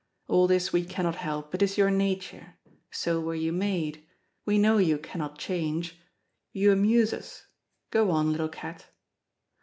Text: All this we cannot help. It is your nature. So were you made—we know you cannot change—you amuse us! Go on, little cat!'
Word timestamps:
All 0.27 0.47
this 0.47 0.73
we 0.73 0.83
cannot 0.83 1.13
help. 1.17 1.53
It 1.53 1.61
is 1.61 1.77
your 1.77 1.91
nature. 1.91 2.55
So 2.89 3.19
were 3.21 3.35
you 3.35 3.51
made—we 3.53 4.57
know 4.57 4.79
you 4.79 4.97
cannot 4.97 5.37
change—you 5.37 6.71
amuse 6.71 7.13
us! 7.13 7.45
Go 7.91 8.09
on, 8.09 8.31
little 8.31 8.49
cat!' 8.49 8.87